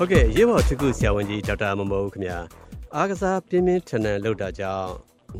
[0.00, 2.38] ဟုတ်ကဲ့ရေးပေါ်ချစ်ခုဆရာဝန်ကြီးဒေါက်တာမမိုးခင်ဗျာ
[2.94, 4.90] အားကစားပြင်းပြင်းထန်ထန်လုပ်တာကြောင့်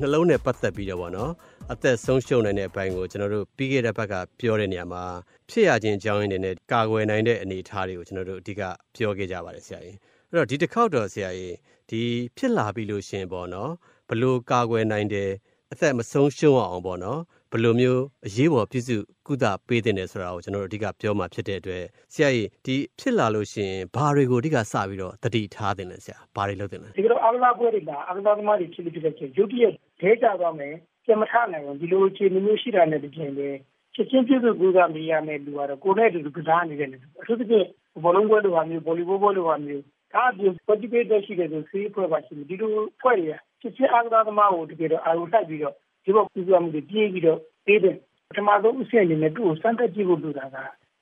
[0.00, 1.32] နှလုံးနဲ့ပတ်သက်ပြီးတော့ဗောနော်
[1.72, 5.04] အသက်ဆုံးရှုံးနိုင်တဲ့အပိုင်းကိုကျွန်တော်တို့ပြီးခဲ့တဲ့ဘက်ကပြောတဲ့နေရာမှာ
[5.50, 8.62] ဖြစ်ရခြင်းကြောင်းရင်းတွေနဲ့ကာကွယ်နိုင်တဲ့အနေအထားတွေကိုကျွန်တော်တို့အဓိက
[8.94, 9.96] ပြောခဲ့ကြပါတယ်ဆရာကြီး
[10.30, 11.54] အဲ့တော့ဒီတစ်ခေါက်တော့ဆရာကြီး
[11.90, 12.02] ဒီ
[12.36, 13.72] ဖြစ်လာပြီလို့ရှင်ပေါ့နော်
[14.08, 15.30] ဘလို့ကာကွယ်နိုင်တယ်
[15.72, 17.20] အသက်မဆုံးရှုံးအောင်ပေါ့နော်
[17.52, 21.82] ဘယ်လိုမျိုးအရေးပေါ်ပြည့်စုံကုသပေးတဲ့နယ်ဆိုတာကိုကျွန်တော်တို့အဓိကပြောမှာဖြစ်တဲ့အတွက်
[22.14, 33.48] ဆရာကြီးဒီဖြစ်လာလို့ရှိရင်ဘာတွေကိုအဓိကစပြီးတော့တတိထားတင်လဲဆရာဘာတွေလုပ်တင်လဲဒီကတော့အာကစားပွဲတွေမှာအာကစားသမားတွေဖြစ်ဖြစ်ဖြစ်ချင်းရုပ်တရက်ဒဲကြသွားမယ်ပြန်မထနိုင်ဘူးဒီလိုအခြေအနေမျိုးရှိတာနဲ့တပြင်ပဲ
[33.94, 37.66] ချက်ချင်းပြည့်စုံကူကမေးရမယ်လူကတော့ကိုယ်နဲ့အတူတူကစားနေတဲ့လူအထူးသဖြင့်
[38.04, 39.82] ဘောလုံးပွဲလိုဟာမျိုးဗော်လီဘောပွဲလိုဟာမျိုး
[40.12, 45.74] ဒါအပြင် participate ရှိတဲ့ဆိုဆေးဖွဲ့ပါရှိတယ်ဒီလိုဖွဲ့ရချက်ချင်းအာကစားသမားကိုတကယ်တော့အာရုံစိုက်ပြီးတော့
[46.06, 47.96] ဒီဘောကူကမှုတွေပြေးပြီးတော့ပေးတယ်
[48.28, 50.56] ပထမဆုံးအဆင့်အနေနဲ့သူ့ကိုစမ်းသပ်ကြည့်ဖို့လိုတာက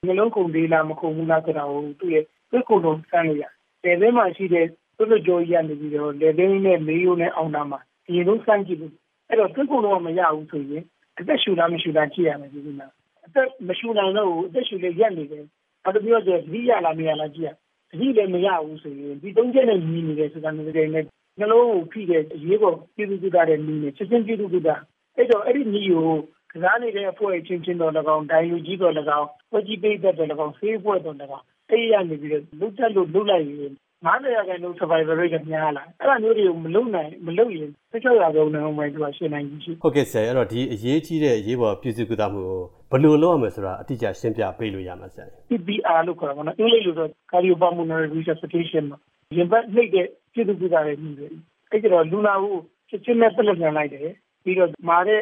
[0.07, 3.51] နှလုံးကုန်သေးလားမကုန်ဘူးလားဆိုတာကိုသူ့ရဲ့သွေးကုန်လုံးစမ်းလို့ရတယ်။
[3.85, 4.67] တယ်ထဲမှာရှိတဲ့
[4.97, 8.93] သွေးလွှတ်ကြောကြီးကနေပြီးတော့လေသိန်းနဲ့မေးရိုးနဲ့အောင်တာမှာဒီလိုစမ်းကြည့်လို့
[9.29, 10.85] အဲ့တော့သွေးကုန်လုံးကမရဘူးဆိုရင်
[11.19, 12.91] အသက်ရှူလားမရှူလားကြည့်ရမယ်ဒီကနေ့။
[13.27, 15.45] အသက်မရှူနိုင်တော့ဘူးအသက်ရှူလေးရက်နေတယ်။
[15.85, 17.51] အဲ့ဒါပြောကြသတိရလားမရလားကြည့်ရ။
[17.91, 21.05] သတိလည်းမရဘူးဆိုရင်ဒီသုံးချက်နဲ့ညီနေတယ်ဆိုတာမျိုးတွေနဲ့
[21.39, 24.69] နှလုံးကိုဖိတဲ့အရေးပေါ်ပြည်သူ့ကုသတဲ့ညီနေချက်ချင်းပြည်သူ့ကုသ
[25.17, 26.09] အဲ့တော့အဲ့ဒီညီကို
[26.53, 33.73] ကစားနေတဲ့အဖွဲ့ချင်းချင်းတော်၎င်းဒိုင်ယူကြီးတော်၎င်းဝကြီးပိတ်တဲ့တော်၎င်းဆေးပွဲတော်၎င်းအဲ့ဒီကနေပြီးတော့လုတ်တက်လို့လုတ်လိုက်ရင်
[34.05, 49.01] 90ရာခိုင်နှုန်း survivor rate ကများလာအဲ့ဒါမျိုးတွေကိုမလုံနိုင်မလုံရင်16ရာခိုင်နှုန်းပဲသူကရှင်းနိုင်ကြီးရှိဟုတ်ကဲ့ဆရာအဲ့တော့ဒီအရေးကြီးတဲ့အရေးပေါ်ပြည်စုကုသမှုကိုဘယ်လိုလုပ်ရမလဲဆိုတာအတိအကျရှင်းပြပေးလို့ရမှာဆရာ CPR လို့ခေါ်တာပေါ့နော်အင်္ဂလိပ်လိုဆို cardiopulmonary resuscitation ပေါ့
[49.39, 51.27] ရင်ပတ်နှိပ်တဲ့ပြည်သူ့ကုသတဲ့နည်းပဲ
[51.71, 52.57] အဲ့ကျတော့လူနာကို
[52.89, 54.09] ချက်ချင်းနဲ့ပြလက်ပြန်လိုက်တယ်
[54.45, 55.21] ပြီးတော့မာတဲ့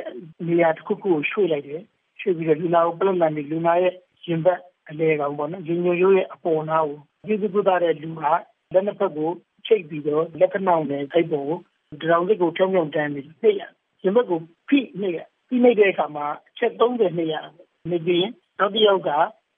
[0.48, 1.82] နေရာတစ်ခုခုကိုရွှေ့လိုက်တယ်
[2.20, 3.94] ရွှေ့ပြီးတော့လူနာကိုပြလက်မှန်ပြီးလူနာရဲ့
[4.26, 8.22] ရင်ဘတ်အလဲကောင်ပေါ့နော်ရင်ညိုရိုးရဲ့အပေါ်နာကိုပြည်သူ့ကုသတဲ့လူက
[8.72, 9.30] လက်နှစ်ဖက်ကို
[9.66, 11.58] ချိတ်ပြီးတော့လက်ခဏောင်နဲ့အဲ့ပေါ်ကို
[12.00, 13.62] တရောင်စစ်ကိုဖြုံဖြုံတန်းပြီးနှိပ်ရ
[14.02, 14.38] ရင်ဘတ်ကို
[14.68, 15.18] ဖိနှိပ်ရ
[15.48, 17.34] ဖိနှိပ်တဲ့အခါမှာအချက်30နှိပ်ရ
[17.90, 19.10] နေပြီးရင်နောက်တစ်ယောက်က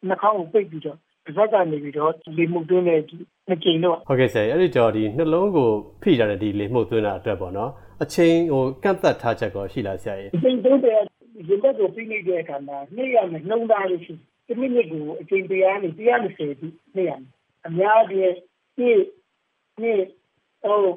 [0.09, 3.01] နှာခေါင်းကိုပိတ်ပြီးတော့တစ်ဖက်ကနေပြီးတော့လေမှုတွင်းတဲ့
[3.49, 5.69] နှစ်ကြိမ်တော့ဟုတ်ကဲ့ဆရာအဲ့ဒီတော့ဒီနှလုံးကို
[6.03, 7.71] ဖိထားတဲ့ဒီလေမှုသွင်းတာအတွက်ပေါ့နော်
[8.03, 11.07] အချိန်ဟိုကန့်သက်ထားချက်ကောရှိလားဆရာကြီးအချိန်သုံးတဲ့ရင်
[11.63, 14.15] ဘတ်ကိုပြီးနေတဲ့အခါမှာနှိပ်ရမယ်နှုံးသားလို့ရှိ
[14.47, 17.19] တယ်မိနစ်ကိုအချိန်တရားနဲ့120တိနှိပ်ရမယ်
[17.67, 18.33] အများကြီး
[18.77, 18.89] ဒီ
[19.83, 20.01] နေ့
[20.65, 20.93] အော်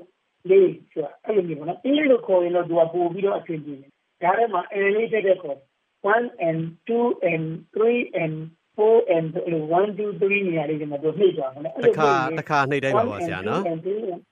[0.50, 3.92] လေးဆိုအဲ့လိုမျိုးနော်အင်းလို့ခေါ်ရင်တော့သူကပို့ပြီးတော့အချိန်ကြီးတယ်
[4.24, 5.58] ဒါထဲမှာ A လေးတက်တဲ့ခေါ်
[6.04, 8.36] 1 and 2 and 3 and
[8.78, 13.62] 4 and 1 2 3နေရာလေးတွေမှာသူနှိပ်သွားမှာနော်တခါတခါနှိပ်တိုင်းပါပါဆရာနော်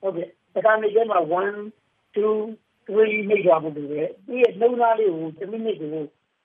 [0.02, 2.30] ဟုတ်ကဲ့တခါနှိပ်တိုင်းမှာ1 2
[2.88, 5.90] 3နှိပ်သွားဖို့လိုတယ်သူရဲ့နှုံးသားလေးကို1မိနစ်ကို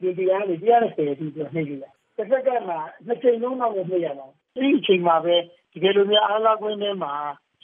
[0.01, 5.37] ဒီတရားလေး130အထိသူနှိပ်လိုက်တစ်စက္ကန့်မှာနှစ်ချိန်လုံးတော့နှိပ်ရမှာဒီအချိန်မှာပဲ
[5.73, 7.13] တကယ်လို့များအားလာခွင်းထဲမှာ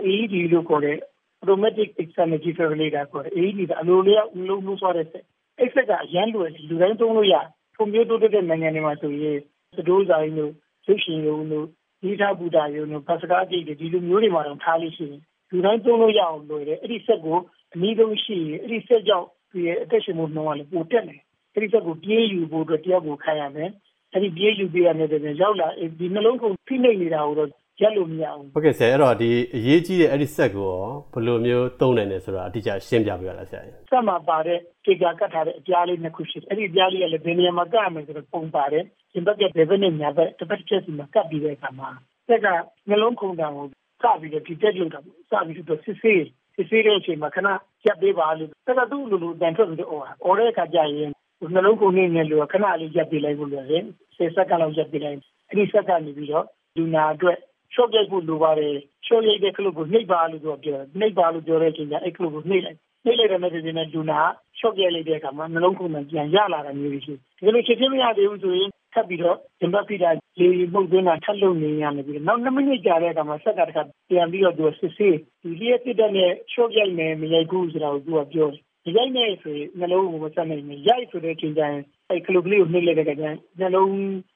[0.04, 0.98] AED လို့ခေါ်တဲ့
[1.42, 5.24] automatic external defibrillator ခေါ်တယ် AED ကအလိုလျောက်လုံးလို့ဆိုတဲ့ဆက်
[5.58, 7.34] အဲ့ဆက်ကအရန်လွယ်လူတိုင်းသုံးလို့ရ
[7.76, 9.38] ဖွံ့ဖြိုးတိုးတက်တဲ့နိုင်ငံတွေမှာဆိုရင်
[9.78, 10.53] သဒိုးဆိုင်တို့
[10.87, 11.66] ရုပ်ရှင်ရုံတို့
[12.03, 15.20] ဒီသာဘူတာရုံတို့ပတ်စကားကြိတ်တွေဒီလိုမျိုးတွေမှာတော့ထားလို့ရှိရင်
[15.50, 17.38] လူတိုင်းသုံးလို့ရအောင်လွယ်တယ်အဲ့ဒီဆက်ကို
[17.75, 21.20] အနည်းဆုံးရှိရင်အဲ့ဒီဆက်ကြောင့်ဒီအသက်ရှင်မှုနှုန်းကလည်းပိုတက်တယ်
[21.54, 23.70] အဲ့ဒီဆက်ကိုပြေးယူဖို့အတွက်တယောက်ကိုခိုင်းရမယ်
[24.12, 27.50] အဲ့ဒီပြေးယူပေးရတဲ့တဲ့ရောက်လာဒီနှလုံးကုန်ဖိနှိပ်နေတာကိုတော့
[27.81, 41.88] ရက်လို့မရဘူးဟုတ်ကဲ့ဆရာအဲ့တော့ဒီအရေးကြီးတဲ့အဲ့ဒီဆက်ကိုရောဘယ်လိုမျိုးသုံးနိုင်လဲဆိုတာအတိအကျရှင်းပြပေးရလားဆရာကြီးစက်မှာပါတဲ့ကေကာကတ်ထားတဲ့အပြားလေးနှစ်ခုရှိတယ်အဲ့ဒီအပြားလေးကလည်းဘယ်နေရာမှာကတ်ရမယ်ဆိုတော့ပုံပါတယ်ရှင်ဘက်ကဘယ်ဘက်နဲ့ညာဘက်တစ်ဖက်တစ်ချက်စီမှာကတ်ပြီးတဲ့အခါမှာ
[42.28, 42.47] ဆက်က
[42.88, 45.03] နှလုံးခုန်တံကိုစပြီးတော့ဒီတက်လို့တာစ
[45.47, 46.22] ပြီးတော့စစ်ဆေး
[46.54, 47.48] စစ်ဆေးတဲ့အချိန်မှာခဏ
[47.86, 51.10] ရပ်ပေးပါလို့ဆက်ကသူ့လိုလိုတန်ထွက်ပြီးတော့အော်အော်တဲ့အခါကျရင်
[51.54, 57.38] နှလုံးခုန်နေတယ်လို့ခဏလေးရပ်ပေးလိုက်လို့လည်းဆယ်စက္ကန့်လောက်ရပ်ပေးလိုက်အဲ့ဒီစက်ကနေပြီးတော့လူနာအတွက်
[57.75, 58.75] ရှော့ပြဖို့လိုပါတယ်
[59.06, 64.19] ရှော့ရိုက်တဲ့ကလုတ်ကိုနှိပ်ပါလို့ပြောပြောနှိပ်ပါလို့ပြောတဲ့အချိန်ကျအဲ့ကလုတ်ကိုနှိပ်လိုက်နှိပ်လိုက်တဲ့မဲ့ဒီနေ့လူနာ
[64.59, 78.57] ရှော့ပြလိုက်တဲ့အခါမှာနှလုံးခုန်မှပြန်ရလာတာမျိုးရှိဒီလိုချက်ချင်းမရသေးဘူးဆိုရင်ထပ်ပြီးတော့ဂျမ်ဘတ်ဖီတာလေမှုတ်သွင်းတာထပ်လုပ်နေရမယ်ပြီးတော့နောက်2မိနစ်ကြာတဲ့အခါမှာဆက်ကတခါပြန်ပြီးတော့သူစစ်ဆေးဒီလျက်တစ်တဲ့နဲ့ရှော့ရိုက်မယ်မရိုက်ဘူးဆိုတာကိုသူကပြောတ
[78.89, 83.95] ယ်ရိုက်နေဆိုရင်နှလုံးကိုမဆက်နိုင်ဘူးရိုက်ဆိုတဲ့အချိန်ကျရင်အဲ့ကလုတ်ကလေးကိုနှိပ်လိုက်တဲ့အခါကျရင်နှလုံး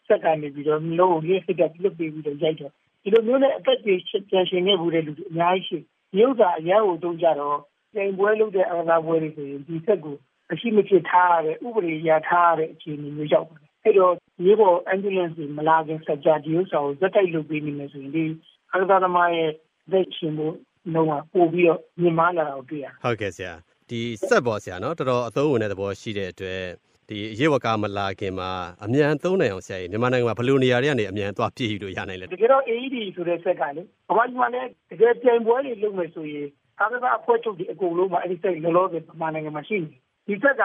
[0.09, 4.00] ဆက်ကနေပြီးတော့နှလုံးကိုလျက်စစ်တဲ့ပြစ်ပြီးတော့ရိုက်တော့ ဒီလိုမျိုးနဲ့အသက်ကြီး
[4.31, 5.79] ပြန်ရှင်ခဲ့ဘူးတဲ့လူတွေအများကြီးရှိ
[6.12, 7.58] ဒီဥစ္စာအရန်ကိုတုံးကြတော့
[7.93, 10.17] ပြန်ပွဲလုပ်တဲ့အာသာပွဲတွေဆိုရင်ဒီဆက်ကို
[10.52, 18.25] အရှိမဖြစ်ထားရတဲ့ဥပဒေရထားရတဲ့အခြေအနေမျိုးရောက်ပါတယ်အဲ့တော့ဒီဘော ambulance တွေမလာခင်စကြဒီဥစ္စာကိုဇက်တိုက်လုပ်ပေးနေမယ်ဆိုရင်ဒီ
[18.73, 19.50] အာသာသမားရဲ့
[19.93, 20.49] သက်ရှင်မှု
[20.93, 23.52] နှုံးကပို့ပြီးတော့မြင်မာလာတာကိုတွေ့ရဟုတ်ကဲ့ဆရာ
[23.91, 26.62] ဒီဆက်ပေါ်ဆရာနော်တော်တော်အသုံးဝင်တဲ့သဘောရှိတဲ့အတွက်
[27.11, 28.51] ဒီအရေးဝကမလာခင်မှာ
[28.85, 33.83] အမြန်သုံးနိုင်အောင်ဆရာကြီးမြန်မာနိုင်ငံမှာဘယ်လိုနေရာတွေကနေအမြန်သွားပြည့်ယူလို့ရနိုင်လဲတကယ်တော့ AED ဆိုတဲ့ဆက်ကလေ
[34.17, 36.47] ဘာမှမလဲတကယ်ပြိုင်ပွဲတွေလုပ်မယ်ဆိုရင်
[36.79, 39.89] ကာကစားအဖွဲ့ချုပ်ဒီအကုန်လုံးမှာအဲ့ဒီဆက်လောလောဆယ်မြန်မာနိုင်ငံမှာရှိနေ
[40.27, 40.65] ဒီဆက်က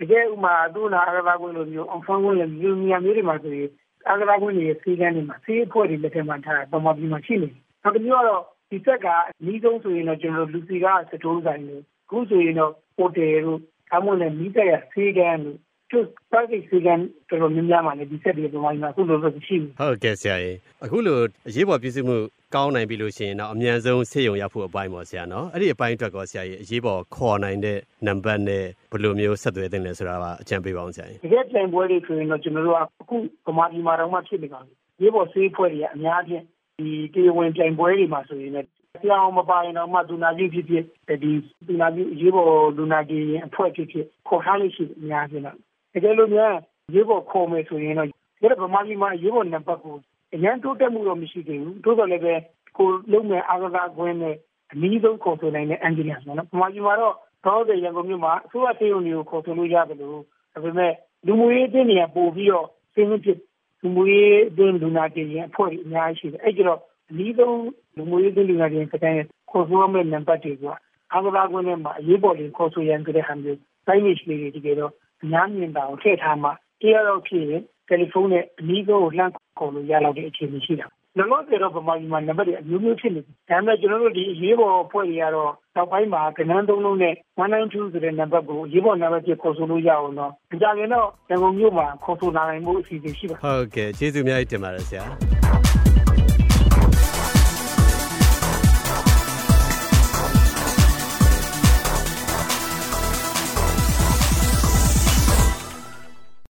[0.00, 3.70] တကယ်ဥမာသူ့နာအကစားကွင်းလိုမျိုးအောင်ဖန်ကွင်းလိုမျိုးနေရာမျိုးတွေမှာဆိုရင်
[4.08, 7.48] အကစားကွင်းတွေစီကန်းတွေမှာစီးအဖွဲ့တွေလက်ထက်မှာထားတာပမာပြည်မှာရှိနေ
[7.82, 13.60] နောက်တစ်မျိုးကတော့ဒီဆက်ကအနည်းဆုံးဆိုရင်တော့ကျွန်တော်လူစီကစတိုးဆိုင်လို့ခုဆိုရင်တော့ဟိုတယ်တို့
[13.94, 15.58] အမွန်နဲ့မိတဲ့စီကန်းတို့
[15.92, 16.00] သူ
[16.32, 21.18] ပတ်ကိစီကန်းတော်တော်များများမှာလည်းဒီဆက်တွေပမာပြည်မှာအခုလိုဆိုရှိနေဟုတ်ကဲ့ဆရာကြီးအခုလို
[21.48, 22.16] အရေးပေါ်ပြည်စုမှု
[22.54, 33.16] ကောင်းနိုင်ပြီလို့ရှိရင်တော့အမြန်ဆုံးဆေးရုံရောက်ဖို့အပိုင်းပေါ့ဆရာနော်အဲ့ဒီအပိုင်းအတွက်ကောဆရာကြီးအရေးပေါ်ခေါ်နိုင်တဲ့နံပါတ်နဲ့ဘယ်လိုမျိုးဆက်သွယ်သင့်လဲဆိုတာကအကြံပေးပါအောင်ဆရာကြီးတကယ်ပြန်ပွဲတွေဆိုရင်တော့ကျွန်တော်တို့ကအခု
[33.46, 34.72] ဗမာပြည်မှာတော့မှဖြစ်နေပါပြီ
[35.02, 36.42] ရေးပေါ်ဆေးဖွဲ့တွေကအများကြီး
[36.78, 38.68] ဒီတရားဝင်ပြန်ပွဲတွေမှာဆိုရင်လည်း
[39.00, 40.84] ဆရာအောင်မပါရင်တော့မှဒူနာကြီးဖြစ်ဖြစ်
[41.22, 41.32] ဒီ
[41.68, 42.48] ဒူနာကြီးရေးပေါ်
[42.78, 45.56] ဒူနာကြီးရင်အဖွဲ့ဖြစ်ဖြစ်ခေါ်ထားလို့ရှိအများကြီးတော့
[45.94, 46.54] တကယ်လို့များ
[46.94, 48.14] ရေးပေါ်ခေါ်မယ်ဆိုရင်တော့ဒီ
[48.62, 49.96] ဗမာပြည်မှာရေးပေါ်နံပါတ်ကို
[50.34, 52.34] အញ្ញမ်းတိုးတက်မှုတော့မရှိသေးဘူးတိုးတော်လည်းပဲ
[52.76, 54.36] ကိုလုံးမဲ့အာဂါကွင်းနဲ့
[54.72, 57.14] အနည်းဆုံးခေါ်ဆိုနိုင်တဲ့အန်ဂျီလန်ပေါ့နော်ဗမာပြည်မှာတော့
[57.46, 60.22] တော့တဲ့ရန်ကုန်မြို့မှာအစိုးရတေးရုံတွေကိုခေါ်ဆိုလို့ရတယ်လို့
[60.52, 60.92] ဒါပေမဲ့
[61.26, 63.38] လူမှုရေးအသင်းတွေကပို့ပြီးတော့စင်းဖြစ်
[63.82, 66.80] လူမှုရေးအသင်းလူနာတင်ရင်အဖွဲ့အများကြီးရှိတယ်အဲ့ကျတော့
[67.10, 67.58] အနည်းဆုံး
[67.96, 69.14] လူမှုရေးအသင်းလူနာတင်စတဲ့
[69.50, 70.64] ခေါ်ဆိုရမယ့်နံပါတ်တွေက
[71.12, 76.48] အာဂါကွင်းထဲမှာအရေးပေါ်လေးခေါ်ဆိုရန်ကြတဲ့ဟန်မျိုးတိုင်းနေရှိလေးတွေတကယ်တော့ အများမြင်တာကိုထည့်ထားမှ
[76.80, 80.86] တရားတော့ဖြစ်ရင်တယ်လီဖုန်းနဲ့အနည်းဆုံးကိုလှမ်းခေါ်လို့ရလောက်တဲ့အခြေအနေရှိတာ
[81.18, 95.04] လောလောဆယ်တော့ဗမာပြည်မှာနံပါတ်တွေအမျိုးမျိုးဖြစ်နေတယ်။ဒါပေမဲ့ကျွန်တော်တို့ဒီအရေးပေါ်အဖွဲ့တွေကတော့နောက်ပိုင်းမှာကဏ္ဍသုံးလုံးနဲ့192ဆိုတဲ့နံပါတ်ကိုအရေးပေါ်နံပါတ်ပြခေါ်ဆိုလို့ရအောင်တော့။ဒါကြရင်တော့ရန်ကုန်မြို့မှာခေါ်ဆိုလာနိုင်မှုအစီအစဉ်ရှိပါဟုတ်ကဲ့ကျေးဇူးအများကြီးတင်ပါတယ်ဆရာ